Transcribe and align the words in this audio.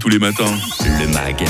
tous 0.00 0.08
les 0.08 0.18
matins. 0.18 0.56
Le 0.80 1.06
MAG, 1.08 1.44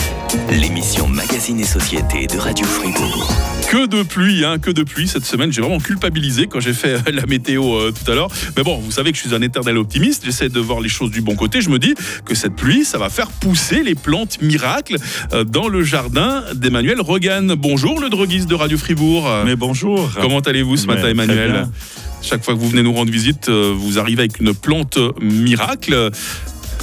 l'émission 0.51 1.07
Magazine 1.07 1.61
et 1.61 1.65
Société 1.65 2.27
de 2.27 2.37
Radio 2.37 2.67
Fribourg. 2.67 3.33
Que 3.71 3.87
de 3.87 4.03
pluie, 4.03 4.45
hein, 4.45 4.59
que 4.59 4.73
de 4.73 4.83
pluie 4.83 5.07
cette 5.07 5.25
semaine. 5.25 5.53
J'ai 5.53 5.61
vraiment 5.61 5.79
culpabilisé 5.79 6.49
quand 6.49 6.59
j'ai 6.59 6.73
fait 6.73 7.09
la 7.13 7.27
météo 7.27 7.77
euh, 7.77 7.93
tout 7.93 8.11
à 8.11 8.15
l'heure. 8.17 8.29
Mais 8.57 8.65
bon, 8.65 8.79
vous 8.79 8.91
savez 8.91 9.13
que 9.13 9.19
je 9.19 9.23
suis 9.23 9.37
un 9.37 9.43
éternel 9.43 9.79
optimiste. 9.79 10.25
J'essaie 10.25 10.49
de 10.49 10.59
voir 10.59 10.81
les 10.81 10.89
choses 10.89 11.13
du 11.13 11.21
bon 11.21 11.37
côté. 11.37 11.61
Je 11.61 11.71
me 11.71 11.79
dis 11.79 11.95
que 12.25 12.35
cette 12.35 12.57
pluie, 12.57 12.85
ça 12.85 12.99
va 12.99 13.09
faire 13.09 13.29
pousser 13.29 13.85
les 13.85 13.95
plantes 13.95 14.43
miracles 14.43 14.97
euh, 15.33 15.45
dans 15.45 15.69
le 15.69 15.85
jardin 15.85 16.43
d'Emmanuel 16.53 17.01
Rogan. 17.01 17.55
Bonjour, 17.57 18.01
le 18.01 18.09
droguiste 18.09 18.49
de 18.49 18.57
Radio 18.57 18.77
Fribourg. 18.77 19.31
Mais 19.45 19.55
bonjour. 19.55 20.11
Comment 20.21 20.41
allez-vous 20.41 20.77
ce 20.77 20.87
Mais 20.89 20.97
matin, 20.97 21.09
Emmanuel. 21.09 21.69
Chaque 22.23 22.45
fois 22.45 22.55
que 22.55 22.59
vous 22.59 22.69
venez 22.69 22.83
nous 22.83 22.93
rendre 22.93 23.11
visite, 23.11 23.49
euh, 23.49 23.73
vous 23.75 23.99
arrivez 23.99 24.23
avec 24.23 24.41
une 24.41 24.55
plante 24.55 24.99
miracle. 25.23 26.11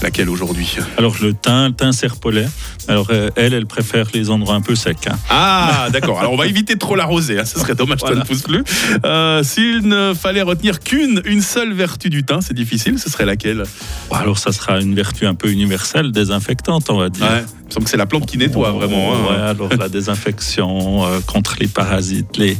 Laquelle 0.02 0.30
aujourd'hui 0.30 0.78
Alors 0.98 1.16
le 1.22 1.34
thym, 1.34 1.68
le 1.68 1.74
thym 1.74 1.92
serpolet. 1.92 2.48
Alors 2.88 3.08
euh, 3.10 3.30
elle, 3.36 3.54
elle 3.54 3.66
préfère 3.66 4.08
les 4.14 4.30
endroits 4.30 4.56
un 4.56 4.62
peu 4.62 4.76
secs. 4.76 4.96
hein. 5.08 5.16
Ah, 5.30 5.88
d'accord. 5.92 6.20
Alors, 6.20 6.34
on 6.34 6.38
va 6.38 6.46
éviter 6.48 6.76
de 6.76 6.80
trop 6.80 6.96
l'arroser. 6.96 7.40
Hein. 7.40 7.46
Ce 7.46 7.60
serait 7.60 7.76
dommage 7.76 7.96
que 7.98 8.02
ça 8.02 8.14
Voilà. 8.14 8.22
ne 8.22 8.26
pousse 8.28 8.42
plus. 8.44 8.64
Euh, 9.06 9.44
S'il 9.44 9.82
ne 9.88 10.14
fallait 10.14 10.42
retenir 10.44 10.80
qu'une, 10.80 11.22
une 11.26 11.42
seule 11.42 11.74
vertu 11.74 12.10
du 12.10 12.24
thym, 12.24 12.42
c'est 12.42 12.54
difficile. 12.54 13.00
Ce 13.00 13.10
serait 13.10 13.26
laquelle? 13.26 13.64
Alors 14.12 14.38
ça 14.38 14.52
sera 14.52 14.80
une 14.80 14.94
vertu 14.96 15.26
un 15.26 15.36
peu 15.36 15.50
universelle, 15.50 16.12
désinfectante, 16.12 16.90
on 16.90 16.98
va 16.98 17.10
dire. 17.10 17.26
Ouais. 17.26 17.44
Il 17.68 17.72
me 17.72 17.74
semble 17.74 17.84
que 17.84 17.90
c'est 17.92 17.98
la 17.98 18.06
plante 18.06 18.26
qui 18.26 18.38
nettoie 18.38 18.72
vraiment. 18.72 19.14
hein. 19.14 19.18
Ouais, 19.30 19.42
alors 19.42 19.70
la 19.78 19.90
désinfection 19.90 21.06
euh, 21.06 21.20
contre 21.28 21.58
les 21.60 21.68
parasites, 21.68 22.38
les, 22.38 22.58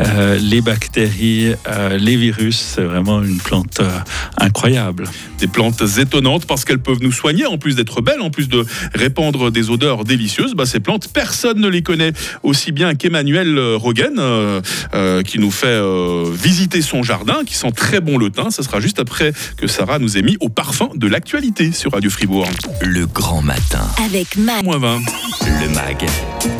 euh, 0.00 0.36
les 0.40 0.60
bactéries, 0.60 1.54
euh, 1.68 1.96
les 1.96 2.16
virus, 2.16 2.58
c'est 2.74 2.82
vraiment 2.82 3.22
une 3.22 3.38
plante 3.38 3.78
euh, 3.80 3.88
incroyable. 4.36 5.04
Des 5.38 5.46
plantes 5.46 5.80
étonnantes 5.98 6.44
parce 6.46 6.64
qu'elles 6.64 6.80
peuvent 6.80 6.98
nous 7.00 7.12
soigner, 7.12 7.46
en 7.46 7.56
plus 7.56 7.76
d'être 7.76 8.00
belles, 8.02 8.20
en 8.20 8.30
plus 8.30 8.48
de 8.48 8.66
répandre 8.94 9.52
des 9.52 9.70
odeurs 9.70 10.02
délicieuses. 10.02 10.54
Bah, 10.54 10.66
ces 10.66 10.80
plantes, 10.80 11.08
personne 11.12 11.60
ne 11.60 11.68
les 11.68 11.82
connaît 11.82 12.12
aussi 12.42 12.72
bien 12.72 12.96
qu'Emmanuel 12.96 13.56
Rogen, 13.76 14.16
euh, 14.18 14.60
euh, 14.94 15.22
qui 15.22 15.38
nous 15.38 15.52
fait 15.52 15.68
euh, 15.68 16.24
visiter 16.32 16.82
son 16.82 17.04
jardin, 17.04 17.44
qui 17.46 17.54
sent 17.54 17.70
très 17.76 18.00
bon 18.00 18.18
le 18.18 18.30
thym. 18.30 18.50
Ce 18.50 18.64
sera 18.64 18.80
juste 18.80 18.98
après 18.98 19.32
que 19.56 19.68
Sarah 19.68 20.00
nous 20.00 20.18
ait 20.18 20.22
mis 20.22 20.36
au 20.40 20.48
parfum 20.48 20.88
de 20.96 21.06
l'actualité 21.06 21.70
sur 21.70 21.92
Radio 21.92 22.10
Fribourg. 22.10 22.48
Le 22.82 23.06
grand 23.06 23.42
matin. 23.42 23.86
Avec 24.04 24.36
Mag. 24.48 24.64
Moins 24.64 24.78
20. 24.78 25.00
Le 25.60 25.68
MAG, 25.74 26.06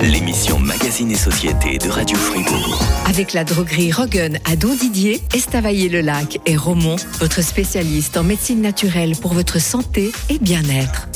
l'émission 0.03 0.59
Magazine 0.59 1.11
et 1.11 1.17
Société 1.17 1.79
de 1.79 1.89
Radio 1.89 2.19
Fribourg. 2.19 2.83
Avec 3.07 3.33
la 3.33 3.45
droguerie 3.45 3.93
Rogan 3.93 4.39
à 4.45 4.57
Don 4.57 4.75
Didier, 4.75 5.23
Estavayer-le-Lac 5.35 6.39
et 6.45 6.57
Romont, 6.57 6.97
votre 7.19 7.43
spécialiste 7.43 8.19
en 8.19 8.25
médecine 8.25 8.61
naturelle 8.61 9.17
pour 9.17 9.33
votre 9.33 9.59
santé 9.59 10.13
et 10.29 10.39
bien-être. 10.39 11.09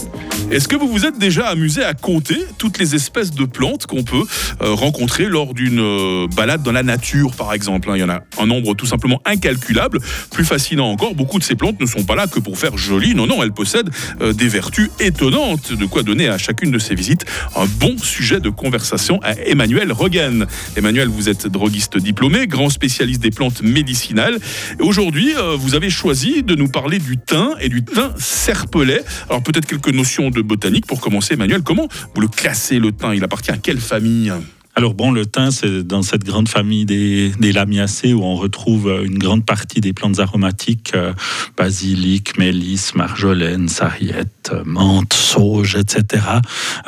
Est-ce 0.52 0.68
que 0.68 0.76
vous 0.76 0.86
vous 0.86 1.06
êtes 1.06 1.18
déjà 1.18 1.46
amusé 1.46 1.82
à 1.82 1.94
compter 1.94 2.36
toutes 2.58 2.78
les 2.78 2.94
espèces 2.94 3.30
de 3.30 3.46
plantes 3.46 3.86
qu'on 3.86 4.04
peut 4.04 4.24
euh, 4.60 4.74
rencontrer 4.74 5.24
lors 5.24 5.54
d'une 5.54 5.80
euh, 5.80 6.26
balade 6.36 6.62
dans 6.62 6.72
la 6.72 6.82
nature, 6.82 7.34
par 7.34 7.54
exemple 7.54 7.88
hein? 7.88 7.94
Il 7.96 8.00
y 8.00 8.04
en 8.04 8.10
a 8.10 8.20
un 8.38 8.44
nombre 8.44 8.74
tout 8.74 8.84
simplement 8.84 9.22
incalculable. 9.24 9.98
Plus 10.30 10.44
fascinant 10.44 10.90
encore, 10.90 11.14
beaucoup 11.14 11.38
de 11.38 11.42
ces 11.42 11.54
plantes 11.54 11.80
ne 11.80 11.86
sont 11.86 12.04
pas 12.04 12.16
là 12.16 12.26
que 12.26 12.38
pour 12.38 12.58
faire 12.58 12.76
joli. 12.76 13.14
Non, 13.14 13.26
non, 13.26 13.42
elles 13.42 13.54
possèdent 13.54 13.88
euh, 14.20 14.34
des 14.34 14.46
vertus 14.46 14.90
étonnantes. 15.00 15.72
De 15.72 15.86
quoi 15.86 16.02
donner 16.02 16.28
à 16.28 16.36
chacune 16.36 16.70
de 16.70 16.78
ces 16.78 16.94
visites 16.94 17.24
un 17.56 17.64
bon 17.64 17.96
sujet 17.96 18.38
de 18.38 18.50
conversation 18.50 19.20
à 19.22 19.32
Emmanuel 19.32 19.90
Rogan. 19.90 20.46
Emmanuel, 20.76 21.08
vous 21.08 21.30
êtes 21.30 21.46
droguiste 21.46 21.96
diplômé, 21.96 22.46
grand 22.46 22.68
spécialiste 22.68 23.22
des 23.22 23.30
plantes 23.30 23.62
médicinales. 23.62 24.38
Aujourd'hui, 24.80 25.32
vous 25.56 25.74
avez 25.74 25.88
choisi 25.88 26.42
de 26.42 26.54
nous 26.54 26.68
parler 26.68 26.98
du 26.98 27.16
thym 27.16 27.54
et 27.58 27.70
du 27.70 27.82
thym 27.82 28.12
serpelet. 28.18 29.02
Alors 29.30 29.42
peut-être 29.42 29.64
quelques 29.64 29.88
notions 29.88 30.28
de 30.28 30.41
botanique 30.42 30.86
pour 30.86 31.00
commencer, 31.00 31.34
Emmanuel. 31.34 31.62
Comment 31.62 31.88
vous 32.14 32.20
le 32.20 32.28
classez 32.28 32.78
le 32.78 32.92
thym? 32.92 33.14
Il 33.14 33.24
appartient 33.24 33.50
à 33.50 33.58
quelle 33.58 33.80
famille? 33.80 34.32
Alors 34.74 34.94
bon, 34.94 35.12
le 35.12 35.26
thym, 35.26 35.50
c'est 35.50 35.86
dans 35.86 36.00
cette 36.00 36.24
grande 36.24 36.48
famille 36.48 36.86
des, 36.86 37.30
des 37.38 37.52
lamiacées 37.52 38.14
où 38.14 38.22
on 38.22 38.36
retrouve 38.36 38.88
euh, 38.88 39.04
une 39.04 39.18
grande 39.18 39.44
partie 39.44 39.82
des 39.82 39.92
plantes 39.92 40.18
aromatiques, 40.18 40.92
euh, 40.94 41.12
basilic, 41.58 42.38
mélisse, 42.38 42.94
marjolaine, 42.94 43.68
sarriette, 43.68 44.41
menthe, 44.64 45.12
sauge, 45.12 45.76
etc. 45.76 46.24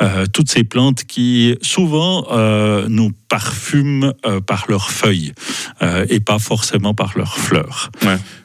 Euh, 0.01 0.25
toutes 0.31 0.49
ces 0.49 0.63
plantes 0.63 1.03
qui 1.05 1.57
souvent 1.61 2.27
euh, 2.31 2.87
nous 2.89 3.11
parfument 3.29 4.13
euh, 4.25 4.39
par 4.39 4.65
leurs 4.69 4.91
feuilles 4.91 5.33
et 6.09 6.19
pas 6.19 6.39
forcément 6.39 6.93
par 6.93 7.17
leurs 7.17 7.37
fleurs. 7.37 7.91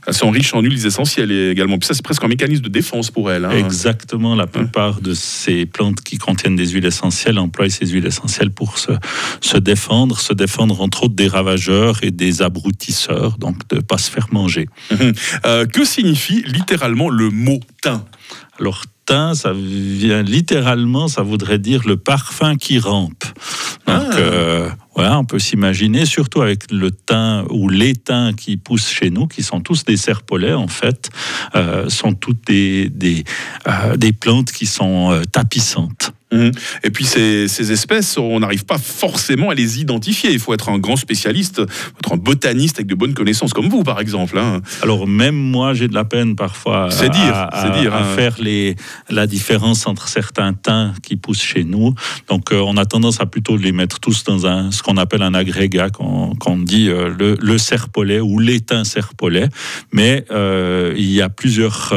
Elles 0.07 0.15
sont 0.15 0.31
riches 0.31 0.55
en 0.55 0.61
huiles 0.61 0.87
essentielles 0.87 1.31
également. 1.31 1.79
Puis 1.79 1.87
ça, 1.87 1.95
c'est 1.95 2.03
presque 2.05 2.23
un 2.25 2.29
mécanisme 2.29 2.63
de 2.63 2.69
défense 2.69 3.11
pour 3.11 3.31
elles. 3.31 3.45
hein. 3.45 3.51
Exactement, 3.51 4.35
la 4.35 4.47
plupart 4.47 5.01
de 5.01 5.15
ces 5.15 5.67
plantes 5.67 6.01
qui 6.01 6.19
contiennent 6.19 6.57
des 6.57 6.69
huiles 6.69 6.87
essentielles 6.87 7.39
emploient 7.39 7.69
ces 7.71 7.87
huiles 7.87 8.07
essentielles 8.07 8.51
pour 8.51 8.79
se, 8.79 8.93
se 9.41 9.57
défendre, 9.57 10.19
se 10.19 10.33
défendre 10.33 10.81
entre 10.81 11.05
autres 11.05 11.15
des 11.15 11.29
ravageurs 11.29 12.03
et 12.03 12.11
des 12.11 12.43
abroutisseurs, 12.43 13.39
donc 13.39 13.67
de 13.69 13.77
ne 13.77 13.81
pas 13.81 13.99
se 13.99 14.11
faire 14.11 14.29
manger. 14.33 14.69
Que 15.73 15.85
signifie 15.85 16.43
littéralement 16.47 17.09
le 17.09 17.31
mot 17.31 17.61
thym? 17.83 18.03
Alors, 18.59 18.83
ça 19.35 19.53
vient 19.53 20.23
littéralement, 20.23 21.09
ça 21.09 21.23
voudrait 21.23 21.59
dire 21.59 21.83
le 21.87 21.97
parfum 21.97 22.57
qui 22.57 22.79
rampe. 22.79 23.25
Donc, 23.87 23.97
Ah. 24.13 24.17
euh, 24.17 24.69
voilà, 24.95 25.19
on 25.19 25.25
peut 25.25 25.39
s'imaginer, 25.39 26.07
surtout 26.07 26.43
avec 26.43 26.71
le 26.71 26.91
thym 26.91 27.45
ou 27.51 27.69
les 27.69 27.95
thym 27.95 28.35
qui 28.37 28.57
poussent 28.57 28.89
chez 28.91 29.11
nous, 29.11 29.27
qui 29.27 29.43
sont 29.43 29.61
tous 29.61 29.85
des 29.85 29.97
serpolets 29.97 30.55
en 30.55 30.69
fait, 30.69 31.11
euh, 31.57 31.89
sont 31.89 32.13
toutes 32.13 32.47
des, 32.47 32.89
des, 32.89 33.25
euh, 33.67 33.97
des 33.97 34.13
plantes 34.13 34.53
qui 34.53 34.67
sont 34.67 35.21
tapissantes. 35.33 36.13
Mhm. 36.33 36.53
Et 36.85 36.91
puis 36.91 37.05
ces, 37.05 37.49
ces 37.49 37.73
espèces, 37.73 38.17
on 38.19 38.41
n'arrive 38.41 38.65
pas 38.65 38.79
forcément 38.79 39.51
à 39.51 39.55
les 39.55 39.81
identifier. 39.81 40.31
Il 40.33 40.39
faut 40.39 40.55
être 40.55 40.69
un 40.69 40.79
grand 40.79 40.97
spécialiste, 40.97 41.61
être 41.61 42.13
un 42.13 42.17
botaniste 42.17 42.77
avec 42.79 42.87
de 42.87 42.95
bonnes 42.95 43.15
connaissances, 43.15 43.53
comme 43.53 43.69
vous 43.69 43.83
par 43.83 44.01
exemple. 44.01 44.39
hein. 44.39 44.61
Alors 44.83 45.07
même 45.09 45.35
moi, 45.35 45.75
j'ai 45.75 45.89
de 45.89 45.95
la 45.95 46.05
peine 46.05 46.37
parfois 46.37 46.85
à, 46.87 46.91
C'est 46.91 47.09
dire, 47.11 47.35
à- 47.35 47.51
c'est 47.63 47.81
dire, 47.81 47.95
à 47.95 48.03
hein. 48.03 48.15
faire 48.17 48.37
les, 48.41 48.77
la 49.09 49.27
différence 49.27 49.87
entre 49.87 50.09
certains 50.09 50.53
thym 50.55 50.95
qui 51.03 51.17
poussent 51.17 51.43
chez 51.43 51.65
nous. 51.65 51.95
Donc 52.29 52.53
euh, 52.53 52.61
on 52.65 52.77
a 52.77 52.85
tendance 52.87 53.21
à 53.21 53.27
plutôt 53.27 53.57
les 53.57 53.73
mettre 53.73 53.99
tous 54.01 54.23
dans 54.25 54.47
un, 54.47 54.71
ce 54.71 54.83
qu'on 54.83 54.97
appelle 54.97 55.23
un 55.23 55.35
agrégat, 55.35 55.91
qu'on 55.91 56.57
dit 56.59 56.89
euh, 56.89 57.09
le, 57.19 57.37
le 57.41 57.59
serpolet 57.59 58.21
ou 58.21 58.41
thym 58.61 58.85
serpolet. 58.85 59.49
Mais 59.93 60.25
euh, 60.31 60.95
il 60.97 61.11
y 61.11 61.21
a 61.23 61.29
plusieurs 61.29 61.93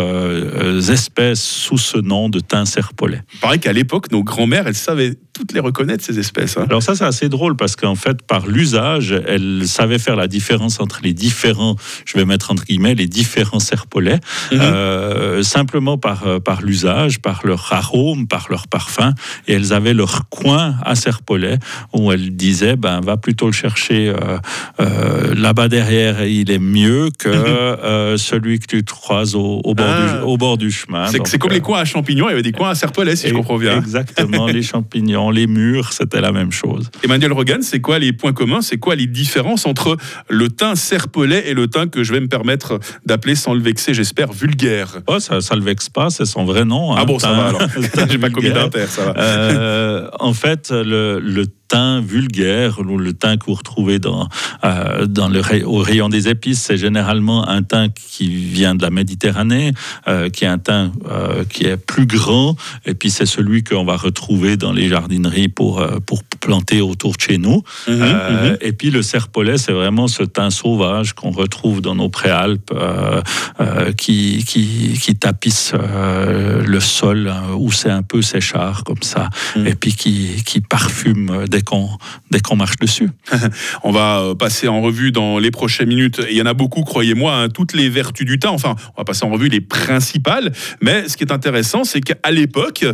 espèces 0.89 1.41
sous 1.41 1.77
ce 1.77 1.97
nom 1.97 2.29
de 2.29 2.39
thym 2.39 2.65
serpolet. 2.65 3.21
Il 3.35 3.39
paraît 3.39 3.59
qu'à 3.59 3.73
l'époque, 3.73 4.11
nos 4.11 4.22
grands-mères, 4.23 4.67
elles 4.67 4.75
savaient 4.75 5.15
toutes 5.33 5.51
les 5.53 5.59
reconnaître, 5.59 6.03
ces 6.03 6.19
espèces. 6.19 6.57
hein. 6.57 6.65
Alors 6.69 6.83
ça, 6.83 6.95
c'est 6.95 7.03
assez 7.03 7.27
drôle 7.27 7.55
parce 7.55 7.75
qu'en 7.75 7.95
fait, 7.95 8.21
par 8.21 8.45
l'usage, 8.47 9.15
elle 9.27 9.63
savait 9.67 9.97
faire 9.99 10.15
la 10.15 10.27
différence 10.27 10.79
entre 10.79 10.99
les 11.03 11.13
différents, 11.13 11.75
je 12.05 12.17
vais 12.17 12.25
mettre 12.25 12.51
entre 12.51 12.63
guillemets, 12.65 12.93
les 12.95 13.07
différents 13.07 13.59
serpolets, 13.59 14.19
Mhm. 14.51 14.59
euh, 14.61 15.43
simplement 15.43 15.97
par, 15.97 16.27
euh, 16.27 16.39
par 16.39 16.61
l'usage, 16.61 17.19
par 17.19 17.41
leur 17.45 17.73
arôme, 17.73 18.27
par 18.27 18.47
leur 18.49 18.67
parfum. 18.67 19.13
Et 19.47 19.53
elles 19.53 19.73
avaient 19.73 19.93
leur 19.95 20.29
coin 20.29 20.75
à 20.83 20.95
serpolet 20.95 21.57
où 21.93 22.11
elles 22.11 22.35
disaient, 22.35 22.75
ben, 22.75 23.01
va 23.01 23.17
plutôt 23.17 23.47
le 23.47 23.53
chercher 23.53 24.09
euh, 24.09 24.37
euh, 24.79 25.33
là-bas 25.35 25.67
derrière, 25.67 26.23
il 26.25 26.51
est 26.51 26.59
mieux 26.59 27.09
que 27.17 27.29
euh, 27.29 28.17
celui 28.17 28.59
que 28.59 28.65
tu 28.67 28.83
croises 28.83 29.35
au, 29.35 29.61
au 29.63 29.73
bord, 29.73 29.85
Ah. 29.89 30.17
du, 30.19 30.23
au 30.25 30.37
bord 30.37 30.57
du 30.57 30.71
chemin. 30.71 31.07
C'est 31.25 31.37
comme 31.39 31.51
les 31.51 31.59
coins 31.61 31.79
à 31.79 31.85
champignons, 31.85 32.27
il 32.27 32.31
y 32.31 32.33
avait 32.33 32.41
des 32.43 32.51
coins 32.51 32.69
à 32.69 32.75
serpolets, 32.75 33.15
si 33.15 33.27
je 33.27 33.31
et- 33.33 33.35
comprends 33.35 33.57
bien. 33.57 33.77
Exactement, 33.77 34.47
les 34.47 34.61
champignons, 34.73 35.22
les 35.31 35.47
murs, 35.47 35.93
c'était 35.93 36.21
la 36.21 36.31
même 36.31 36.51
chose. 36.51 36.89
Emmanuel 37.03 37.33
Rogan, 37.33 37.61
c'est 37.61 37.81
quoi 37.81 37.99
les 37.99 38.13
points 38.13 38.33
communs? 38.33 38.61
C'est 38.61 38.77
quoi 38.77 38.95
les 38.95 39.07
différences 39.07 39.65
entre 39.65 39.97
le 40.29 40.49
thym 40.49 40.75
serpolet 40.75 41.49
et 41.49 41.53
le 41.53 41.67
thym 41.67 41.89
que 41.89 42.03
je 42.03 42.13
vais 42.13 42.19
me 42.19 42.27
permettre 42.27 42.79
d'appeler 43.05 43.35
sans 43.35 43.53
le 43.53 43.61
vexer, 43.61 43.93
j'espère, 43.93 44.31
vulgaire? 44.31 44.99
Oh, 45.07 45.19
ça, 45.19 45.41
ça 45.41 45.55
le 45.55 45.61
vexe 45.61 45.89
pas, 45.89 46.09
c'est 46.09 46.25
son 46.25 46.45
vrai 46.45 46.65
nom. 46.65 46.93
Ah 46.93 47.01
hein, 47.01 47.05
bon, 47.05 47.19
ça 47.19 47.31
va 47.31 47.47
alors. 47.47 47.61
J'ai 48.09 48.17
pas 48.17 48.29
commis 48.29 48.51
d'inter, 48.51 48.85
ça 48.87 49.05
va. 49.05 49.13
Euh, 49.17 50.09
en 50.19 50.33
fait, 50.33 50.71
le, 50.71 51.19
le 51.19 51.45
thym 51.67 52.01
vulgaire, 52.01 52.81
le 52.81 53.13
thym 53.13 53.37
que 53.37 53.45
vous 53.47 53.55
retrouvez 53.55 53.99
dans, 53.99 54.27
euh, 54.63 55.05
dans 55.05 55.27
le, 55.27 55.41
au 55.65 55.77
rayon 55.77 56.09
des 56.09 56.27
épices, 56.27 56.61
c'est 56.61 56.77
généralement 56.77 57.47
un 57.47 57.63
thym 57.63 57.89
qui 57.93 58.27
vient 58.27 58.75
de 58.75 58.81
la 58.81 58.89
Méditerranée, 58.89 59.73
euh, 60.07 60.29
qui 60.29 60.45
est 60.45 60.47
un 60.47 60.57
thym 60.59 60.91
euh, 61.09 61.43
qui 61.45 61.65
est 61.65 61.77
plus 61.77 62.05
grand, 62.05 62.55
et 62.85 62.93
puis 62.93 63.09
c'est 63.09 63.25
celui 63.25 63.63
qu'on 63.63 63.85
va 63.85 63.97
retrouver 63.97 64.57
dans 64.57 64.71
les 64.71 64.87
jardineries 64.87 65.47
pour, 65.47 65.81
euh, 65.81 65.99
pour 66.05 66.23
planter 66.39 66.81
autour 66.81 67.15
de 67.15 67.21
chez 67.21 67.37
nous. 67.37 67.63
Mhm, 67.87 67.95
mhm. 67.95 68.57
Et 68.61 68.73
puis 68.73 68.91
le 68.91 69.01
serpolet, 69.01 69.57
c'est 69.57 69.73
vraiment 69.73 70.07
ce 70.07 70.23
thym 70.23 70.51
sauvage 70.51 71.13
qu'on 71.13 71.31
retrouve 71.31 71.81
dans 71.81 71.95
nos 71.95 72.09
préalpes, 72.09 72.73
qui, 73.97 74.43
qui, 74.45 74.99
qui 75.01 75.15
tapisse 75.15 75.73
le 75.73 76.79
sol, 76.79 77.29
hein, 77.29 77.55
où 77.57 77.71
c'est 77.71 77.89
un 77.89 78.03
peu 78.03 78.21
séchard 78.21 78.83
comme 78.83 79.01
ça, 79.01 79.29
Mhm. 79.55 79.67
et 79.67 79.75
puis 79.75 79.93
qui, 79.93 80.43
qui 80.45 80.61
parfume 80.61 81.45
dès 81.53 81.61
qu'on 81.61 81.87
dès 82.31 82.39
qu'on 82.39 82.55
marche 82.55 82.77
dessus. 82.77 83.09
on 83.83 83.91
va 83.91 84.33
passer 84.37 84.67
en 84.67 84.81
revue 84.81 85.11
dans 85.11 85.37
les 85.37 85.51
prochaines 85.51 85.87
minutes. 85.87 86.19
Il 86.29 86.35
y 86.35 86.41
en 86.41 86.45
a 86.45 86.53
beaucoup, 86.53 86.81
croyez-moi, 86.83 87.33
hein, 87.33 87.49
toutes 87.49 87.73
les 87.73 87.89
vertus 87.89 88.25
du 88.25 88.39
thym. 88.39 88.51
Enfin, 88.51 88.75
on 88.97 89.01
va 89.01 89.05
passer 89.05 89.25
en 89.25 89.29
revue 89.29 89.49
les 89.49 89.61
principales. 89.61 90.51
Mais 90.81 91.07
ce 91.07 91.15
qui 91.15 91.23
est 91.23 91.31
intéressant, 91.31 91.83
c'est 91.83 92.01
qu'à 92.01 92.31
l'époque, 92.31 92.85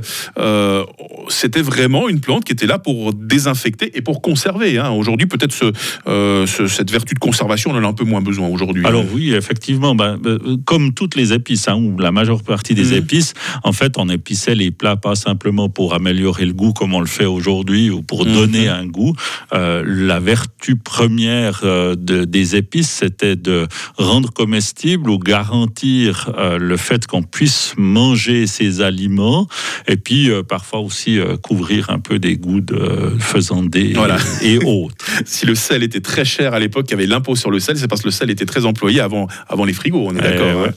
c'était 1.30 1.62
vraiment 1.62 2.10
une 2.10 2.20
plante 2.20 2.44
qui 2.44 2.52
était 2.52 2.68
là 2.68 2.80
pour 2.80 3.14
désinfecter 3.14 3.98
et 3.98 4.02
pour 4.02 4.22
conserver. 4.22 4.78
Hein. 4.78 4.90
Aujourd'hui, 4.92 5.28
peut-être 5.28 5.54
ce, 5.54 6.68
cette 6.68 6.92
vertu 6.92 7.14
de 7.14 7.20
conservation, 7.20 7.72
on 7.72 7.78
en 7.78 7.84
a 7.84 7.88
un 7.88 7.94
peu 7.94 8.06
moins 8.06 8.22
besoin 8.22 8.48
aujourd'hui. 8.48 8.86
Alors 8.86 9.06
oui, 9.14 9.34
effectivement, 9.34 9.96
ben, 9.96 10.20
comme 10.66 10.94
toutes 10.94 11.16
les 11.16 11.32
épices, 11.34 11.68
hein, 11.68 11.76
ou 11.76 11.98
la 11.98 12.12
majeure 12.12 12.44
partie 12.44 12.76
des 12.76 12.92
mmh. 12.92 13.02
épices, 13.02 13.34
en 13.64 13.72
fait, 13.72 13.94
on 13.98 14.10
épissait 14.10 14.56
les 14.56 14.72
plats 14.72 14.98
pas 14.98 15.16
simplement 15.16 15.70
pour 15.70 15.94
améliorer 15.94 16.46
le 16.46 16.54
goût 16.54 16.74
comme 16.74 16.94
on 16.94 17.00
le 17.00 17.08
fait 17.08 17.26
aujourd'hui 17.26 17.90
ou 17.90 18.02
pour 18.02 18.26
mhm. 18.26 18.34
donner 18.34 18.49
un 18.58 18.86
goût. 18.86 19.16
Euh, 19.54 19.84
la 19.86 20.20
vertu 20.20 20.76
première 20.76 21.62
euh, 21.64 21.96
de, 21.96 22.26
des 22.26 22.56
épices, 22.56 22.90
c'était 22.90 23.36
de 23.36 23.68
rendre 23.98 24.32
comestible 24.32 25.10
ou 25.10 25.20
garantir 25.20 26.32
euh, 26.38 26.58
le 26.58 26.78
fait 26.78 27.08
qu'on 27.08 27.24
puisse 27.24 27.74
manger 27.78 28.48
ces 28.48 28.82
aliments 28.82 29.48
et 29.88 29.98
puis 29.98 30.30
parfois 30.48 30.80
aussi 30.80 31.20
couvrir 31.42 31.90
un 31.90 32.00
peu 32.00 32.20
des 32.20 32.38
goûts 32.38 32.62
de 32.62 33.14
faisandé 33.20 33.94
et, 34.42 34.58
autres. 34.66 35.06
si 35.26 35.46
le 35.46 35.56
sel 35.56 35.84
était 35.84 36.02
très 36.02 36.26
cher 36.26 36.54
à 36.54 36.60
l'époque, 36.60 36.86
il 36.90 36.92
y 36.92 36.94
avait 36.94 37.08
l'impôt 37.08 37.36
sur 37.36 37.52
le 37.52 37.60
sel, 37.60 37.78
c'est 37.78 37.88
parce 37.88 38.02
que 38.02 38.08
le 38.08 38.12
sel 38.12 38.30
était 38.30 38.46
très 38.46 38.66
employé 38.66 39.00
avant, 39.00 39.28
avant 39.48 39.66
les 39.66 39.74
frigos, 39.74 40.06
on 40.08 40.16
est 40.16 40.20
eh 40.20 40.22
d'accord. 40.22 40.66
Hein. 40.66 40.72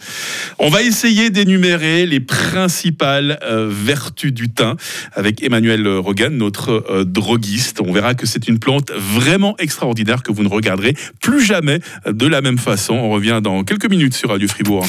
On 0.59 0.69
va 0.69 0.83
essayer 0.83 1.31
d'énumérer 1.31 2.07
les 2.07 2.21
principales 2.21 3.39
vertus 3.69 4.33
du 4.33 4.49
thym 4.49 4.77
avec 5.15 5.43
Emmanuel 5.43 5.87
Rogan, 5.89 6.37
notre 6.37 6.85
euh, 6.91 7.05
droguiste. 7.05 7.62
On 7.81 7.93
verra 7.93 8.15
que 8.15 8.27
c'est 8.27 8.49
une 8.49 8.59
plante 8.59 8.91
vraiment 8.91 9.57
extraordinaire 9.59 10.23
que 10.23 10.33
vous 10.33 10.43
ne 10.43 10.49
regarderez 10.49 10.97
plus 11.21 11.45
jamais 11.45 11.81
de 12.07 12.27
la 12.27 12.41
même 12.41 12.59
façon. 12.59 12.95
On 12.95 13.11
revient 13.11 13.41
dans 13.43 13.65
quelques 13.65 13.89
minutes 13.89 14.15
sur 14.15 14.31
Radio 14.31 14.49
Fribourg. 14.49 14.87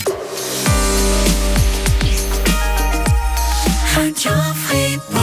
Radio 3.95 4.31
Fribourg. 4.55 5.22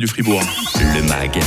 Radio 0.00 0.14
Fribourg. 0.14 0.42
Le 0.94 1.02
MAG, 1.02 1.38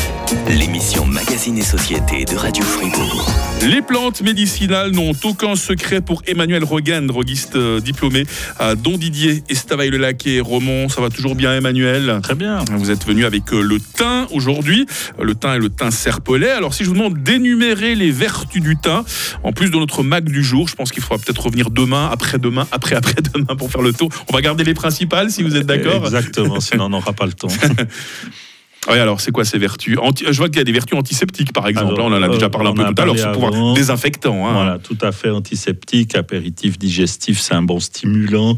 l'émission 0.48 1.08
Magazine 1.08 1.58
et 1.58 1.64
Société 1.64 2.24
de 2.24 2.36
Radio 2.36 2.64
Fribourg. 2.64 3.28
Les 3.64 3.82
plantes 3.82 4.22
médicinales 4.22 4.92
n'ont 4.92 5.14
aucun 5.24 5.56
secret 5.56 6.02
pour 6.02 6.22
Emmanuel 6.28 6.64
Rogan, 6.64 7.08
droguiste 7.08 7.56
euh, 7.56 7.80
diplômé 7.80 8.26
à 8.60 8.76
Don 8.76 8.96
Didier, 8.98 9.44
Estavayer-le-Lac 9.50 10.28
et 10.28 10.40
Romont. 10.40 10.88
Ça 10.88 11.02
va 11.02 11.10
toujours 11.10 11.34
bien, 11.34 11.56
Emmanuel? 11.56 12.20
Très 12.22 12.36
bien. 12.36 12.64
Vous 12.74 12.92
êtes 12.92 13.08
venu 13.08 13.26
avec 13.26 13.52
euh, 13.54 13.62
le 13.62 13.80
thym 13.80 14.28
aujourd'hui, 14.32 14.86
le 15.20 15.34
thym 15.34 15.56
et 15.56 15.60
le 15.60 15.70
thym 15.70 15.90
serpolet. 15.90 16.52
Alors, 16.52 16.76
si 16.76 16.84
je 16.84 16.90
vous 16.90 16.96
demande 16.96 17.24
d'énumérer 17.24 17.96
les 17.96 18.12
vertus 18.12 18.62
du 18.62 18.78
thym, 18.78 19.04
en 19.42 19.52
plus 19.52 19.72
de 19.72 19.78
notre 19.78 20.04
mag 20.04 20.26
du 20.26 20.44
jour, 20.44 20.68
je 20.68 20.76
pense 20.76 20.92
qu'il 20.92 21.02
faudra 21.02 21.18
peut-être 21.18 21.44
revenir 21.44 21.72
demain, 21.72 22.08
après-demain, 22.12 22.68
après 22.72 22.96
après-demain 22.96 23.56
pour 23.58 23.72
faire 23.72 23.82
le 23.82 23.94
tour. 23.94 24.10
On 24.30 24.34
va 24.34 24.42
garder 24.42 24.64
les 24.64 24.76
principales, 24.76 25.32
si 25.32 25.42
vous 25.42 25.56
êtes 25.56 25.66
d'accord? 25.66 26.06
Exactement, 26.06 26.60
sinon 26.60 26.86
on 26.86 26.90
n'aura 26.90 27.14
pas 27.14 27.26
le 27.26 27.34
temps. 27.34 27.48
Oui, 28.90 28.98
alors 28.98 29.22
c'est 29.22 29.32
quoi 29.32 29.46
ces 29.46 29.58
vertus 29.58 29.98
Je 30.30 30.38
vois 30.38 30.48
qu'il 30.50 30.58
y 30.58 30.62
a 30.62 30.64
des 30.64 30.72
vertus 30.72 30.98
antiseptiques, 30.98 31.54
par 31.54 31.68
exemple. 31.68 32.00
on 32.00 32.12
en 32.14 32.22
a 32.22 32.28
déjà 32.28 32.50
parlé 32.50 32.70
un 32.70 32.74
peu 32.74 32.84
tout 32.84 33.02
à 33.02 33.06
l'heure, 33.06 33.18
ce 33.18 33.28
pouvoir 33.28 33.74
désinfectant. 33.74 34.48
Hein. 34.48 34.54
Voilà, 34.54 34.80
tout 34.80 34.98
à 35.02 35.12
fait 35.12 35.30
antiseptique, 35.30 36.16
apéritif, 36.16 36.78
digestif, 36.78 37.40
c'est 37.40 37.54
un 37.54 37.64
bon 37.64 37.80
stimulant. 37.80 38.56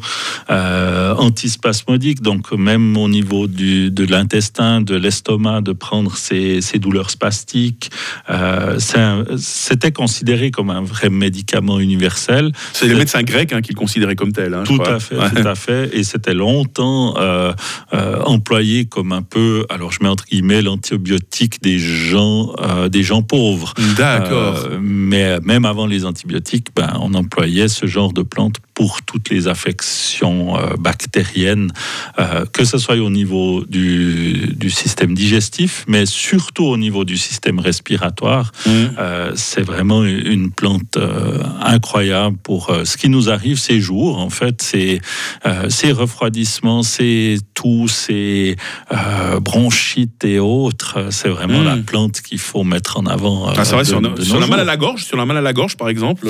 Euh, 0.50 1.14
antispasmodique, 1.16 2.22
donc 2.22 2.52
même 2.52 2.98
au 2.98 3.08
niveau 3.08 3.48
du, 3.48 3.92
de 3.92 4.06
l'intestin, 4.06 4.82
de 4.82 4.96
l'estomac, 4.96 5.62
de 5.62 5.74
prendre 5.74 6.16
ces, 6.16 6.62
ces 6.62 6.80
douleurs 6.80 7.10
spastiques. 7.10 7.92
Euh, 8.30 8.78
C'était 9.38 9.92
considéré 9.92 10.52
comme 10.52 10.70
un 10.70 10.82
vrai 10.82 11.10
médicament 11.10 11.80
universel. 11.80 12.52
C'est 12.74 12.88
les 12.88 12.96
médecins 12.96 13.24
grecs 13.24 13.54
hein, 13.54 13.62
qui 13.62 13.74
le 13.74 13.78
considéraient 13.78 14.16
comme 14.16 14.32
tel. 14.32 14.54
Hein, 14.54 14.64
tout 14.66 14.82
à 14.82 15.00
fait, 15.00 15.16
tout 15.16 15.48
à 15.48 15.56
fait. 15.56 15.90
Et 15.94 16.04
c'était 16.04 16.34
longtemps 16.34 17.16
euh, 17.18 17.54
euh, 17.94 18.22
employé 18.24 18.86
comme 18.86 19.12
un 19.12 19.22
peu. 19.22 19.66
Alors 19.70 19.92
je 19.92 20.00
mets 20.02 20.10
entre 20.16 20.26
guillemets 20.28 20.62
l'antibiotique 20.62 21.62
des 21.62 21.78
gens, 21.78 22.54
euh, 22.62 22.88
des 22.88 23.04
gens 23.04 23.22
pauvres. 23.22 23.74
D'accord. 23.98 24.56
Euh, 24.64 24.80
mais 24.82 25.42
même 25.42 25.66
avant 25.66 25.88
les 25.88 26.06
antibiotiques, 26.06 26.70
ben, 26.74 26.98
on 27.02 27.14
employait 27.16 27.68
ce 27.68 27.86
genre 27.86 28.14
de 28.14 28.22
plantes 28.22 28.56
pour 28.76 29.02
toutes 29.02 29.30
les 29.30 29.48
affections 29.48 30.60
euh, 30.60 30.76
bactériennes, 30.78 31.72
euh, 32.20 32.46
que 32.52 32.66
ce 32.66 32.78
soit 32.78 32.98
au 32.98 33.10
niveau 33.10 33.64
du, 33.66 34.54
du, 34.56 34.70
système 34.70 35.16
digestif, 35.16 35.86
mais 35.88 36.06
surtout 36.06 36.66
au 36.66 36.78
niveau 36.78 37.06
du 37.06 37.18
système 37.18 37.60
respiratoire. 37.60 38.52
Mmh. 38.66 38.70
Euh, 39.00 39.32
c'est 39.36 39.62
vraiment 39.62 40.04
une 40.04 40.52
plante 40.52 40.98
incroyable 41.62 42.36
pour 42.44 42.76
ce 42.84 42.98
qui 42.98 43.08
nous 43.08 43.30
arrive 43.30 43.58
ces 43.58 43.80
jours. 43.80 44.20
En 44.20 44.30
fait, 44.30 44.62
c'est 44.62 45.00
ces 45.70 45.92
refroidissements, 45.94 46.84
c'est 46.84 47.38
tout, 47.54 47.88
ces 47.88 48.58
bronchites 49.42 50.26
et 50.26 50.40
autres. 50.40 51.08
C'est 51.12 51.30
vraiment 51.30 51.62
mmh. 51.62 51.66
la 51.66 51.78
plante 51.78 52.22
qu'il 52.22 52.40
faut 52.40 52.66
mettre 52.66 53.00
en 53.00 53.06
avant. 53.06 53.48
Ah, 53.56 53.64
c'est 53.64 53.76
vrai, 53.76 53.86
sur, 53.86 54.02
la 54.02 54.48
mal 54.48 54.60
à 54.60 54.66
la 54.66 54.76
gorge, 54.76 55.06
sur 55.06 55.16
la 55.16 55.26
mal 55.26 55.38
à 55.38 55.42
la 55.42 55.54
gorge, 55.54 55.78
par 55.78 55.88
exemple. 55.88 56.28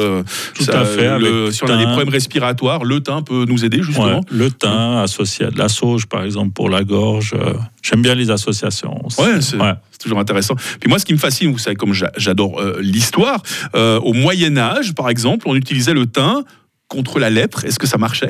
Tout 0.54 0.72
à 0.72 0.86
fait. 0.86 1.18
Le, 1.18 1.52
si 1.52 1.64
on 1.64 1.68
a 1.68 1.78
des 1.78 1.86
problèmes 1.86 2.10
respiratoires 2.10 2.35
le 2.40 3.00
thym 3.00 3.24
peut 3.24 3.46
nous 3.48 3.66
aider 3.66 3.82
justement. 3.82 4.22
le 4.30 4.52
thym 4.52 4.98
associé 4.98 5.46
à 5.46 5.52
de 5.52 5.58
la 5.58 5.70
sauge, 5.70 6.06
par 6.06 6.24
exemple, 6.24 6.52
pour 6.52 6.70
la 6.70 6.84
gorge. 6.84 7.34
Euh, 7.34 7.54
j'aime 7.82 8.02
bien 8.02 8.16
les 8.16 8.32
associations. 8.32 9.02
Ouais, 9.18 9.40
c'est 9.42 9.98
toujours 10.00 10.20
intéressant. 10.20 10.56
Puis 10.80 10.90
moi, 10.90 11.00
ce 11.00 11.06
qui 11.06 11.14
me 11.14 11.18
fascine, 11.18 11.52
vous 11.52 11.58
savez, 11.58 11.76
comme 11.76 11.94
j'adore 11.94 12.60
euh, 12.60 12.80
l'histoire, 12.82 13.42
euh, 13.76 14.00
au 14.00 14.14
Moyen 14.14 14.58
Âge, 14.58 14.94
par 14.94 15.10
exemple, 15.10 15.48
on 15.48 15.56
utilisait 15.56 15.94
le 15.94 16.06
thym 16.06 16.44
contre 16.88 17.20
la 17.20 17.32
lèpre 17.32 17.66
Est-ce 17.66 17.80
que 17.80 17.88
ça 17.88 17.98
marchait? 17.98 18.30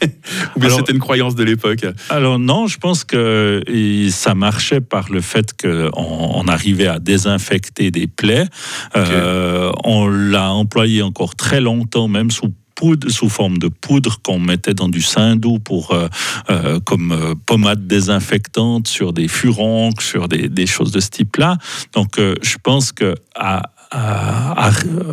Ou 0.56 0.60
bien 0.60 0.70
c'était 0.70 0.92
une 0.92 1.00
croyance 1.00 1.34
de 1.34 1.42
l'époque? 1.42 1.84
Alors 2.08 2.38
non, 2.38 2.68
je 2.68 2.78
pense 2.78 3.02
que 3.02 3.62
ça 4.10 4.34
marchait 4.36 4.80
par 4.80 5.10
le 5.10 5.20
fait 5.20 5.52
qu'on 5.60 5.90
on 5.96 6.46
arrivait 6.46 6.86
à 6.86 7.00
désinfecter 7.00 7.90
des 7.90 8.06
plaies. 8.06 8.46
on 8.94 10.06
l'a 10.06 10.52
employé 10.52 11.02
encore 11.02 11.34
très 11.34 11.60
longtemps, 11.60 12.06
même 12.06 12.30
sous 12.30 12.52
poudre, 12.76 13.10
sous 13.10 13.28
forme 13.28 13.58
de 13.58 13.68
poudre 13.68 14.20
qu'on 14.22 14.38
mettait 14.38 14.74
dans 14.74 14.88
du 14.88 15.04
doux 15.36 15.58
pour 15.58 15.92
euh, 15.92 16.08
euh, 16.50 16.78
comme 16.80 17.10
euh, 17.10 17.34
pommade 17.46 17.86
désinfectante 17.88 18.86
sur 18.86 19.12
des 19.12 19.26
furoncles, 19.26 20.04
sur 20.04 20.28
des, 20.28 20.48
des 20.48 20.66
choses 20.66 20.92
de 20.92 21.00
ce 21.00 21.10
type-là. 21.10 21.56
Donc 21.94 22.18
je 22.18 22.56
pense 22.62 22.92
que 22.92 23.14
à, 23.34 23.62
à, 23.96 24.70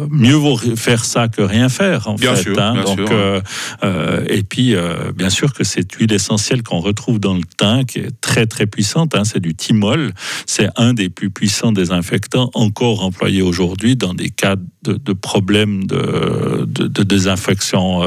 mieux 0.09 0.35
vaut 0.35 0.57
faire 0.57 1.05
ça 1.05 1.27
que 1.27 1.41
rien 1.41 1.69
faire 1.69 2.07
en 2.07 2.15
bien 2.15 2.35
fait. 2.35 2.43
Sûr, 2.43 2.59
hein. 2.59 2.83
Donc, 2.85 2.99
euh, 3.11 3.41
euh, 3.83 4.25
et 4.27 4.43
puis 4.43 4.75
euh, 4.75 5.11
bien 5.15 5.29
sûr 5.29 5.53
que 5.53 5.63
cette 5.63 5.91
huile 5.93 6.11
essentielle 6.11 6.63
qu'on 6.63 6.79
retrouve 6.79 7.19
dans 7.19 7.33
le 7.33 7.43
thym, 7.57 7.85
qui 7.85 7.99
est 7.99 8.21
très 8.21 8.45
très 8.45 8.65
puissante, 8.65 9.15
hein, 9.15 9.23
c'est 9.23 9.39
du 9.39 9.55
thymol. 9.55 10.11
C'est 10.45 10.69
un 10.75 10.93
des 10.93 11.09
plus 11.09 11.29
puissants 11.29 11.71
désinfectants 11.71 12.51
encore 12.53 13.03
employé 13.03 13.41
aujourd'hui 13.41 13.95
dans 13.95 14.13
des 14.13 14.29
cas 14.29 14.55
de, 14.83 14.93
de 14.95 15.13
problèmes 15.13 15.85
de, 15.85 16.65
de, 16.67 16.87
de 16.87 17.03
désinfection 17.03 18.01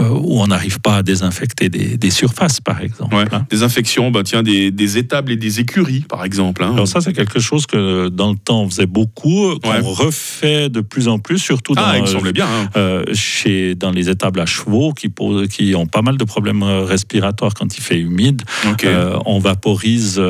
où 0.00 0.40
on 0.40 0.46
n'arrive 0.46 0.80
pas 0.80 0.96
à 0.96 1.02
désinfecter 1.02 1.68
des, 1.70 1.96
des 1.96 2.10
surfaces, 2.10 2.60
par 2.60 2.82
exemple. 2.82 3.14
Ouais. 3.14 3.24
Hein. 3.32 3.46
Des 3.50 3.62
infections, 3.62 4.10
bah, 4.10 4.22
tiens, 4.22 4.42
des, 4.42 4.70
des, 4.70 4.98
étables 4.98 5.32
et 5.32 5.36
des 5.36 5.60
écuries, 5.60 6.04
par 6.06 6.24
exemple. 6.24 6.62
Alors 6.62 6.86
ça, 6.86 7.00
c'est 7.00 7.14
quelque 7.14 7.40
chose 7.40 7.66
que 7.66 8.08
dans 8.08 8.30
le 8.30 8.38
temps 8.38 8.62
on 8.62 8.68
faisait 8.68 8.86
beaucoup 8.86 9.54
refait 9.94 10.68
de 10.68 10.80
plus 10.80 11.08
en 11.08 11.18
plus, 11.18 11.38
surtout 11.38 11.74
ah, 11.76 11.98
dans, 11.98 12.20
bien, 12.32 12.46
hein. 12.46 12.68
euh, 12.76 13.04
chez, 13.14 13.74
dans 13.74 13.90
les 13.90 14.10
étables 14.10 14.40
à 14.40 14.46
chevaux 14.46 14.92
qui, 14.92 15.10
qui 15.50 15.74
ont 15.74 15.86
pas 15.86 16.02
mal 16.02 16.16
de 16.16 16.24
problèmes 16.24 16.62
euh, 16.62 16.84
respiratoires 16.84 17.54
quand 17.54 17.76
il 17.76 17.80
fait 17.80 17.98
humide. 17.98 18.42
Euh, 18.84 19.18
on 19.24 19.38
vaporise 19.38 20.20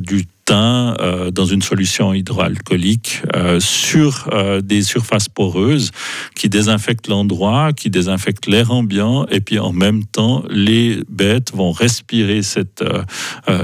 du 0.00 0.26
thym 0.44 0.94
dans 1.32 1.44
une 1.44 1.62
solution 1.62 2.14
hydroalcoolique 2.14 3.22
sur 3.58 4.28
des 4.62 4.82
surfaces 4.82 5.28
poreuses 5.28 5.90
qui 6.36 6.48
désinfectent 6.48 7.08
l'endroit, 7.08 7.72
qui 7.72 7.90
désinfectent 7.90 8.46
l'air 8.46 8.70
ambiant 8.70 9.26
et 9.26 9.40
puis 9.40 9.58
en 9.58 9.72
même 9.72 10.04
temps 10.04 10.44
les 10.48 11.00
bêtes 11.08 11.52
vont 11.52 11.72
respirer 11.72 12.42
cette, 12.42 12.84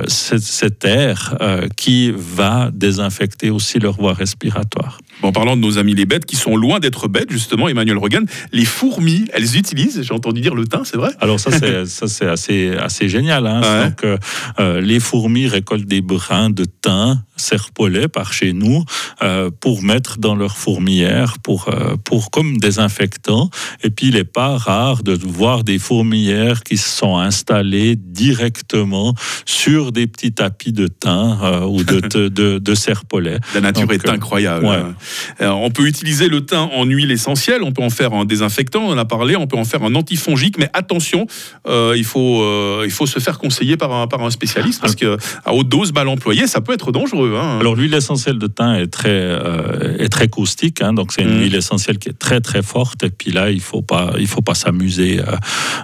cet, 0.08 0.42
cet, 0.42 0.84
air 0.84 1.36
qui 1.76 2.12
va 2.16 2.70
désinfecter 2.72 3.50
aussi 3.50 3.78
leur 3.78 3.94
voie 3.94 4.14
respiratoire. 4.14 4.98
En 5.22 5.32
parlant 5.32 5.56
de 5.56 5.60
nos 5.60 5.78
amis 5.78 5.94
les 5.94 6.06
bêtes, 6.06 6.26
qui 6.26 6.36
sont 6.36 6.56
loin 6.56 6.80
d'être 6.80 7.08
bêtes, 7.08 7.30
justement, 7.30 7.68
Emmanuel 7.68 7.98
Rogan, 7.98 8.26
les 8.52 8.64
fourmis, 8.64 9.26
elles 9.32 9.56
utilisent, 9.56 10.02
j'ai 10.02 10.14
entendu 10.14 10.40
dire 10.40 10.54
le 10.54 10.66
thym, 10.66 10.84
c'est 10.84 10.96
vrai 10.96 11.10
Alors 11.20 11.38
ça, 11.38 11.50
c'est 11.52 12.26
assez 12.26 12.70
assez 12.76 13.08
génial. 13.08 13.46
Hein. 13.46 13.60
Ouais. 13.60 13.88
Donc, 13.88 14.04
euh, 14.04 14.16
euh, 14.60 14.80
les 14.80 15.00
fourmis 15.00 15.46
récoltent 15.46 15.86
des 15.86 16.00
brins 16.00 16.50
de 16.50 16.64
thym 16.64 17.22
serpolet 17.36 18.08
par 18.08 18.32
chez 18.32 18.52
nous 18.52 18.84
euh, 19.22 19.50
pour 19.60 19.82
mettre 19.82 20.18
dans 20.18 20.34
leur 20.34 20.56
fourmilière 20.56 21.38
pour 21.42 21.68
euh, 21.68 21.96
pour 22.04 22.30
comme 22.30 22.58
désinfectant. 22.58 23.50
Et 23.82 23.90
puis 23.90 24.08
il 24.08 24.14
n'est 24.14 24.24
pas 24.24 24.56
rare 24.56 25.02
de 25.02 25.12
voir 25.12 25.64
des 25.64 25.78
fourmilières 25.78 26.62
qui 26.62 26.76
se 26.76 26.88
sont 26.88 27.16
installées 27.18 27.96
directement 27.96 29.14
sur 29.44 29.92
des 29.92 30.06
petits 30.06 30.32
tapis 30.32 30.72
de 30.72 30.86
thym 30.86 31.38
euh, 31.42 31.64
ou 31.64 31.82
de, 31.84 32.00
de, 32.08 32.28
de, 32.28 32.58
de 32.58 32.74
serpolet. 32.74 33.38
La 33.54 33.60
nature 33.60 33.86
Donc, 33.86 33.92
est 33.92 34.08
incroyable. 34.08 34.64
ouais. 34.64 34.82
Euh, 35.40 35.48
on 35.50 35.70
peut 35.70 35.86
utiliser 35.86 36.28
le 36.28 36.44
thym 36.44 36.68
en 36.72 36.84
huile 36.84 37.10
essentielle, 37.10 37.62
on 37.62 37.72
peut 37.72 37.82
en 37.82 37.90
faire 37.90 38.12
un 38.12 38.24
désinfectant, 38.24 38.82
on 38.84 38.92
en 38.92 38.98
a 38.98 39.04
parlé, 39.04 39.36
on 39.36 39.46
peut 39.46 39.56
en 39.58 39.64
faire 39.64 39.82
un 39.82 39.94
antifongique, 39.94 40.56
mais 40.58 40.68
attention, 40.72 41.26
euh, 41.66 41.94
il, 41.96 42.04
faut, 42.04 42.42
euh, 42.42 42.82
il 42.84 42.90
faut 42.90 43.06
se 43.06 43.18
faire 43.18 43.38
conseiller 43.38 43.76
par 43.76 43.92
un, 43.92 44.06
par 44.06 44.22
un 44.22 44.30
spécialiste 44.30 44.80
parce 44.80 44.94
que 44.94 45.16
à 45.44 45.52
haute 45.54 45.68
dose 45.68 45.92
mal 45.92 46.08
employée, 46.08 46.46
ça 46.46 46.60
peut 46.60 46.72
être 46.72 46.92
dangereux. 46.92 47.36
hein. 47.40 47.58
Alors 47.60 47.74
l'huile 47.74 47.94
essentielle 47.94 48.38
de 48.38 48.46
thym 48.46 48.74
est 48.74 48.86
très 48.88 49.08
euh, 49.10 49.96
est 49.98 50.08
très 50.08 50.28
caustique, 50.28 50.82
hein, 50.82 50.92
donc 50.92 51.12
c'est 51.12 51.22
une 51.22 51.32
Mm. 51.38 51.40
huile 51.42 51.54
essentielle 51.54 51.98
qui 51.98 52.08
est 52.08 52.18
très 52.18 52.40
très 52.40 52.62
forte. 52.62 53.02
Et 53.04 53.10
puis 53.10 53.30
là, 53.32 53.50
il 53.50 53.60
faut 53.60 53.82
pas 53.82 54.12
il 54.18 54.26
faut 54.26 54.42
pas 54.42 54.54
s'amuser 54.54 55.20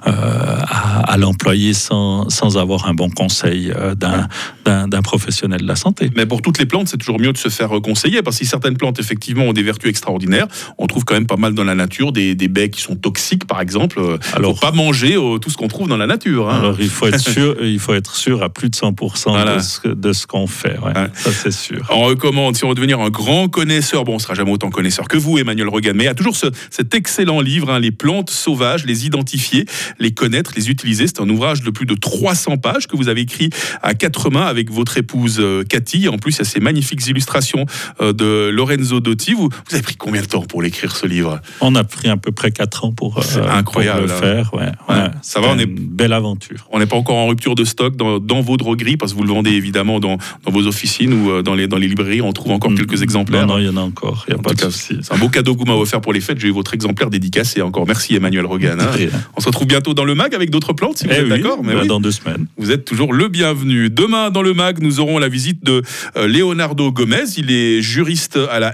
à, 0.04 1.12
à 1.12 1.16
l'employer 1.16 1.72
sans, 1.74 2.28
sans 2.28 2.56
avoir 2.58 2.86
un 2.86 2.94
bon 2.94 3.10
conseil 3.10 3.72
d'un 3.96 5.02
professionnel 5.02 5.62
de 5.62 5.66
la 5.66 5.76
santé. 5.76 6.10
Mais 6.16 6.26
pour 6.26 6.42
toutes 6.42 6.58
les 6.58 6.66
plantes, 6.66 6.88
c'est 6.88 6.96
toujours 6.98 7.18
mieux 7.20 7.32
de 7.32 7.38
se 7.38 7.48
faire 7.48 7.70
conseiller 7.82 8.22
parce 8.22 8.38
que 8.38 8.44
si 8.44 8.50
certaines 8.50 8.76
plantes, 8.76 8.98
effectivement, 8.98 9.17
ont 9.48 9.52
des 9.52 9.62
vertus 9.62 9.88
extraordinaires, 9.90 10.46
on 10.78 10.86
trouve 10.86 11.04
quand 11.04 11.14
même 11.14 11.26
pas 11.26 11.36
mal 11.36 11.54
dans 11.54 11.64
la 11.64 11.74
nature 11.74 12.12
des, 12.12 12.34
des 12.34 12.48
baies 12.48 12.70
qui 12.70 12.80
sont 12.80 12.96
toxiques, 12.96 13.46
par 13.46 13.60
exemple. 13.60 13.98
Euh, 14.00 14.18
Alors- 14.32 14.54
faut 14.54 14.60
pas 14.60 14.72
manger 14.72 15.14
euh, 15.16 15.38
tout 15.38 15.50
ce 15.50 15.56
qu'on 15.56 15.68
trouve 15.68 15.88
dans 15.88 15.96
la 15.96 16.06
nature. 16.06 16.48
hein. 16.50 16.58
Alors 16.58 16.76
il 16.80 16.88
faut 16.88 17.06
être 17.06 17.18
sûr 17.20 17.56
il 17.62 17.78
faut 17.78 17.94
être 17.94 18.14
sûr 18.16 18.42
à 18.42 18.48
plus 18.48 18.70
de 18.70 18.74
100% 18.76 19.30
Voilà. 19.30 19.56
de 19.56 19.60
ce, 19.62 19.80
que- 19.80 19.88
de 19.88 20.12
ce 20.12 20.26
qu'on 20.26 20.46
fait. 20.46 20.78
ouais. 20.78 20.86
Ouais. 20.96 21.08
Ça 21.14 21.30
c'est 21.32 21.50
sûr. 21.52 21.86
On 21.90 22.02
recommande, 22.04 22.56
si 22.56 22.64
on 22.64 22.68
veut 22.70 22.74
devenir 22.74 23.00
un 23.00 23.10
grand 23.10 23.48
connaisseur, 23.48 24.04
bon, 24.04 24.14
on 24.14 24.18
sera 24.18 24.34
jamais 24.34 24.50
autant 24.50 24.70
connaisseur 24.70 25.08
que 25.08 25.16
vous, 25.16 25.38
Emmanuel 25.38 25.68
Rogan, 25.68 25.94
mais 25.96 26.04
il 26.04 26.06
y 26.06 26.10
a 26.10 26.14
toujours 26.14 26.36
ce- 26.36 26.46
cet 26.70 26.94
excellent 26.94 27.40
livre, 27.40 27.70
hein, 27.70 27.78
Les 27.80 27.90
plantes 27.90 28.30
sauvages, 28.30 28.84
les 28.86 29.06
identifier, 29.06 29.66
les 29.98 30.12
connaître, 30.12 30.52
les 30.56 30.70
utiliser. 30.70 31.06
C'est 31.06 31.20
un 31.20 31.28
ouvrage 31.28 31.62
de 31.62 31.70
plus 31.70 31.86
de 31.86 31.94
300 31.94 32.56
pages 32.58 32.86
que 32.86 32.96
vous 32.96 33.08
avez 33.08 33.20
écrit 33.22 33.50
à 33.82 33.94
quatre 33.94 34.30
mains 34.30 34.46
avec 34.46 34.70
votre 34.70 34.96
épouse 34.98 35.38
euh, 35.40 35.62
Cathy. 35.68 36.08
En 36.08 36.18
plus, 36.18 36.36
il 36.36 36.38
y 36.38 36.42
a 36.42 36.44
ces 36.44 36.60
magnifiques 36.60 37.06
illustrations 37.06 37.66
de 38.00 38.48
Lorenzo 38.50 38.97
Dotti. 39.00 39.34
Vous, 39.34 39.48
vous 39.48 39.74
avez 39.74 39.82
pris 39.82 39.96
combien 39.96 40.20
de 40.22 40.26
temps 40.26 40.42
pour 40.42 40.62
l'écrire, 40.62 40.94
ce 40.96 41.06
livre? 41.06 41.40
On 41.60 41.74
a 41.74 41.84
pris 41.84 42.08
à 42.08 42.16
peu 42.16 42.32
près 42.32 42.50
4 42.50 42.84
ans 42.84 42.92
pour, 42.92 43.18
euh, 43.18 43.62
pour 43.62 43.80
le 43.82 43.88
hein. 43.88 44.06
faire. 44.08 44.54
Ouais, 44.54 44.62
Ouais. 44.88 44.94
ouais. 44.96 45.08
Ça 45.22 45.40
va, 45.40 45.48
on 45.48 45.58
est- 45.58 45.64
une 45.64 45.74
belle 45.76 46.12
aventure. 46.12 46.66
On 46.72 46.78
n'est 46.78 46.86
pas 46.86 46.96
encore 46.96 47.16
en 47.16 47.26
rupture 47.26 47.54
de 47.54 47.64
stock 47.64 47.96
dans, 47.96 48.18
dans 48.18 48.40
vos 48.40 48.56
drogueries, 48.56 48.96
parce 48.96 49.12
que 49.12 49.18
vous 49.18 49.24
le 49.24 49.30
vendez 49.32 49.50
évidemment 49.52 50.00
dans, 50.00 50.18
dans 50.44 50.50
vos 50.52 50.66
officines 50.66 51.12
ou 51.12 51.30
euh, 51.30 51.42
dans 51.42 51.54
les, 51.54 51.66
dans 51.68 51.76
les 51.76 51.88
librairies. 51.88 52.20
On 52.22 52.32
trouve 52.32 52.52
encore 52.52 52.74
quelques 52.74 53.02
exemplaires. 53.02 53.46
Non, 53.46 53.54
non, 53.54 53.58
il 53.60 53.66
y 53.66 53.68
en 53.68 53.76
a 53.76 53.80
encore. 53.80 54.26
A 54.30 54.34
En 54.34 54.38
pas 54.38 54.54
de. 54.54 54.68
C'est 54.70 55.12
un 55.12 55.18
beau 55.18 55.28
cadeau 55.28 55.54
que 55.54 55.60
vous 55.60 55.66
m'avez 55.66 55.80
offert 55.80 56.00
pour 56.00 56.12
les 56.12 56.20
fêtes. 56.20 56.38
J'ai 56.40 56.48
eu 56.48 56.52
votre 56.52 56.74
exemplaire 56.74 57.10
dédicacé 57.10 57.62
encore. 57.62 57.86
Merci 57.86 58.14
Emmanuel 58.14 58.46
Rogan. 58.46 58.80
hein. 58.80 58.90
On 59.36 59.40
se 59.40 59.46
retrouve 59.46 59.66
bientôt 59.66 59.94
dans 59.94 60.04
le 60.04 60.14
mag 60.14 60.34
avec 60.34 60.50
d'autres 60.50 60.72
plantes, 60.72 60.98
si 60.98 61.04
vous 61.06 61.12
Eh 61.12 61.16
êtes 61.18 61.22
oui, 61.24 61.28
d'accord. 61.30 61.62
Bah, 61.62 61.72
oui, 61.80 61.86
Dans 61.88 62.00
deux 62.00 62.10
semaines. 62.12 62.46
Vous 62.56 62.70
êtes 62.70 62.84
toujours 62.84 63.12
le 63.12 63.28
bienvenu. 63.28 63.90
Demain, 63.90 64.30
dans 64.30 64.42
le 64.42 64.54
mag, 64.54 64.78
nous 64.80 65.00
aurons 65.00 65.18
la 65.18 65.28
visite 65.28 65.64
de 65.64 65.82
euh, 66.16 66.26
Leonardo 66.26 66.92
Gomez. 66.92 67.24
Il 67.36 67.50
est 67.50 67.80
juriste 67.82 68.38
à 68.50 68.60
la 68.60 68.72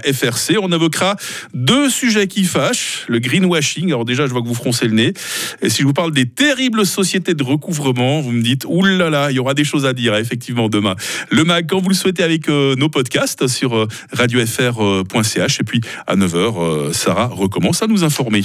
On 0.61 0.71
évoquera 0.71 1.15
deux 1.53 1.89
sujets 1.89 2.27
qui 2.27 2.43
fâchent. 2.43 3.05
Le 3.07 3.19
greenwashing. 3.19 3.87
Alors 3.87 4.05
déjà, 4.05 4.27
je 4.27 4.31
vois 4.31 4.41
que 4.41 4.47
vous 4.47 4.55
froncez 4.55 4.87
le 4.87 4.93
nez. 4.93 5.13
Et 5.61 5.69
si 5.69 5.81
je 5.81 5.87
vous 5.87 5.93
parle 5.93 6.11
des 6.11 6.25
terribles 6.25 6.85
sociétés 6.85 7.33
de 7.33 7.43
recouvrement, 7.43 8.21
vous 8.21 8.31
me 8.31 8.41
dites, 8.41 8.65
oulala, 8.67 9.31
il 9.31 9.35
y 9.35 9.39
aura 9.39 9.53
des 9.53 9.63
choses 9.63 9.85
à 9.85 9.93
dire, 9.93 10.15
effectivement, 10.15 10.69
demain. 10.69 10.95
Le 11.29 11.43
mag, 11.43 11.65
quand 11.67 11.81
vous 11.81 11.89
le 11.89 11.95
souhaitez, 11.95 12.23
avec 12.23 12.49
euh, 12.49 12.75
nos 12.75 12.89
podcasts 12.89 13.47
sur 13.47 13.75
euh, 13.75 13.87
radiofr.ch. 14.11 15.59
Et 15.59 15.63
puis, 15.63 15.81
à 16.07 16.15
9h, 16.15 16.93
Sarah 16.93 17.27
recommence 17.27 17.81
à 17.81 17.87
nous 17.87 18.03
informer. 18.03 18.35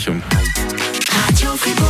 Radio. 1.09 1.81